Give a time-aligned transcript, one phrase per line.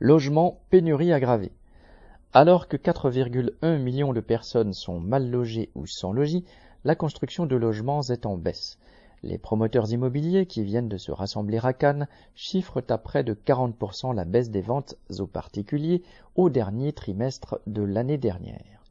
[0.00, 1.50] Logement pénurie aggravée.
[2.32, 6.44] Alors que 4,1 millions de personnes sont mal logées ou sans logis,
[6.84, 8.78] la construction de logements est en baisse.
[9.24, 12.06] Les promoteurs immobiliers qui viennent de se rassembler à Cannes
[12.36, 16.04] chiffrent à près de 40% la baisse des ventes aux particuliers
[16.36, 18.84] au dernier trimestre de l'année dernière.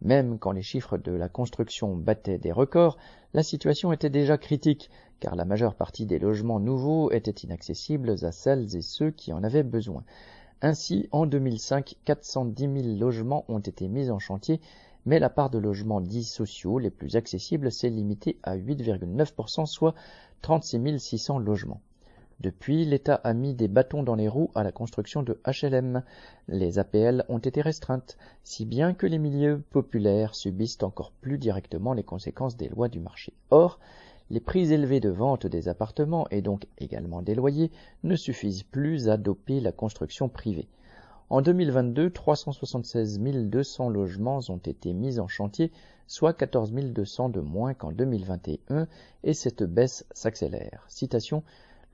[0.00, 2.96] Même quand les chiffres de la construction battaient des records,
[3.34, 4.90] la situation était déjà critique,
[5.20, 9.44] car la majeure partie des logements nouveaux étaient inaccessibles à celles et ceux qui en
[9.44, 10.04] avaient besoin.
[10.60, 14.60] Ainsi, en 2005, 410 000 logements ont été mis en chantier,
[15.06, 19.94] mais la part de logements dits sociaux les plus accessibles s'est limitée à 8,9%, soit
[20.42, 21.80] 36 600 logements.
[22.40, 26.02] Depuis, l'État a mis des bâtons dans les roues à la construction de HLM.
[26.46, 31.94] Les APL ont été restreintes, si bien que les milieux populaires subissent encore plus directement
[31.94, 33.32] les conséquences des lois du marché.
[33.50, 33.80] Or,
[34.30, 37.70] les prix élevés de vente des appartements et donc également des loyers
[38.02, 40.68] ne suffisent plus à doper la construction privée.
[41.30, 45.70] En 2022, 376 200 logements ont été mis en chantier,
[46.06, 48.86] soit 14 200 de moins qu'en 2021,
[49.24, 50.86] et cette baisse s'accélère.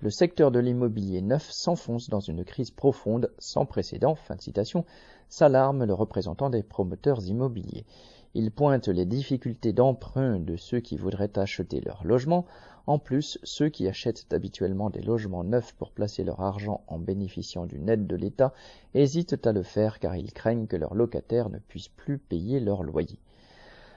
[0.01, 4.85] Le secteur de l'immobilier neuf s'enfonce dans une crise profonde sans précédent, fin de citation,
[5.29, 7.87] s'alarme le représentant des promoteurs immobiliers.
[8.35, 12.45] Il pointe les difficultés d'emprunt de ceux qui voudraient acheter leur logement.
[12.87, 17.65] En plus, ceux qui achètent habituellement des logements neufs pour placer leur argent en bénéficiant
[17.65, 18.53] d'une aide de l'État
[18.93, 22.83] hésitent à le faire car ils craignent que leurs locataires ne puissent plus payer leur
[22.83, 23.21] loyer.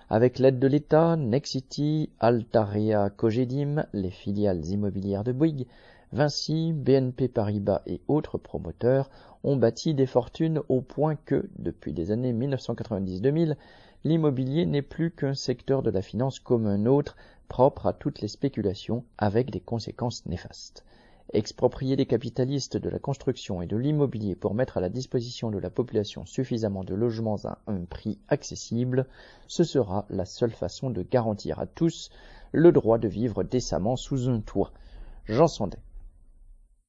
[0.10, 5.68] Avec l'aide de l'État, Nexity, Altaria, Cogedim, les filiales immobilières de Bouygues,
[6.14, 9.10] Vinci, BNP Paribas et autres promoteurs
[9.44, 13.58] ont bâti des fortunes au point que, depuis des années 1990-2000,
[14.06, 17.18] l'immobilier n'est plus qu'un secteur de la finance comme un autre,
[17.50, 20.86] propre à toutes les spéculations, avec des conséquences néfastes.
[21.34, 25.58] Exproprier les capitalistes de la construction et de l'immobilier pour mettre à la disposition de
[25.58, 29.06] la population suffisamment de logements à un prix accessible,
[29.48, 32.12] ce sera la seule façon de garantir à tous
[32.54, 34.72] le droit de vivre décemment sous un toit.
[35.26, 35.80] Jean Sandet.